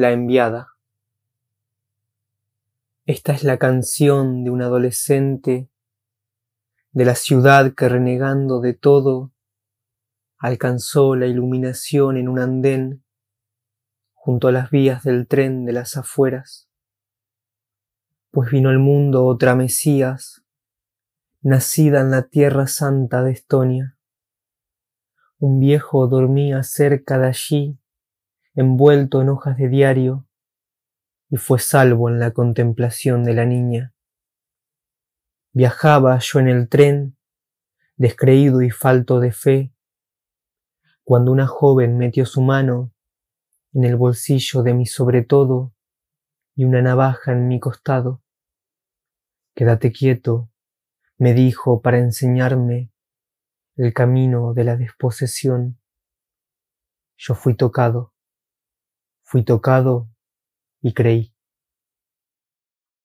[0.00, 0.76] La enviada.
[3.04, 5.68] Esta es la canción de un adolescente
[6.92, 9.32] de la ciudad que renegando de todo
[10.36, 13.02] alcanzó la iluminación en un andén
[14.14, 16.68] junto a las vías del tren de las afueras,
[18.30, 20.44] pues vino al mundo otra Mesías,
[21.40, 23.98] nacida en la tierra santa de Estonia.
[25.40, 27.80] Un viejo dormía cerca de allí,
[28.58, 30.26] envuelto en hojas de diario,
[31.30, 33.94] y fue salvo en la contemplación de la niña.
[35.52, 37.16] Viajaba yo en el tren,
[37.96, 39.72] descreído y falto de fe,
[41.04, 42.92] cuando una joven metió su mano
[43.74, 45.72] en el bolsillo de mi sobretodo
[46.56, 48.24] y una navaja en mi costado.
[49.54, 50.50] Quédate quieto,
[51.16, 52.90] me dijo para enseñarme
[53.76, 55.78] el camino de la desposesión.
[57.16, 58.14] Yo fui tocado,
[59.28, 60.08] fui tocado
[60.80, 61.34] y creí.